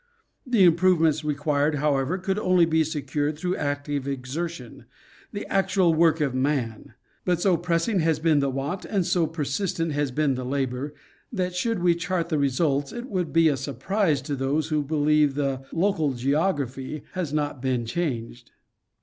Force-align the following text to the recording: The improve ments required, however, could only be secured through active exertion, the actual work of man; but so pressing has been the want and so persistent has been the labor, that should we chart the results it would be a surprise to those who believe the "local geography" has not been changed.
The 0.47 0.63
improve 0.63 0.99
ments 0.99 1.23
required, 1.23 1.75
however, 1.75 2.17
could 2.17 2.39
only 2.39 2.65
be 2.65 2.83
secured 2.83 3.37
through 3.37 3.55
active 3.57 4.07
exertion, 4.07 4.85
the 5.31 5.45
actual 5.45 5.93
work 5.93 6.19
of 6.19 6.33
man; 6.33 6.95
but 7.23 7.39
so 7.39 7.55
pressing 7.55 7.99
has 7.99 8.17
been 8.17 8.39
the 8.39 8.49
want 8.49 8.83
and 8.83 9.05
so 9.05 9.27
persistent 9.27 9.91
has 9.91 10.09
been 10.09 10.33
the 10.33 10.43
labor, 10.43 10.95
that 11.31 11.55
should 11.55 11.83
we 11.83 11.93
chart 11.93 12.29
the 12.29 12.39
results 12.39 12.91
it 12.91 13.11
would 13.11 13.31
be 13.31 13.47
a 13.47 13.55
surprise 13.55 14.23
to 14.23 14.35
those 14.35 14.69
who 14.69 14.81
believe 14.81 15.35
the 15.35 15.61
"local 15.71 16.13
geography" 16.13 17.03
has 17.13 17.31
not 17.31 17.61
been 17.61 17.85
changed. 17.85 18.49